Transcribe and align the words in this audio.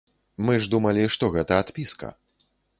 Мы 0.47 0.55
ж 0.63 0.69
думалі, 0.75 1.03
што 1.17 1.31
гэта 1.37 1.61
адпіска. 1.67 2.13